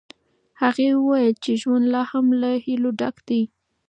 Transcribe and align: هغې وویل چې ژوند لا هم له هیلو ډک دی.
هغې 0.61 0.89
وویل 0.95 1.33
چې 1.43 1.51
ژوند 1.61 1.85
لا 1.93 2.03
هم 2.11 2.25
له 2.41 2.51
هیلو 2.65 2.89
ډک 2.99 3.15
دی. 3.27 3.41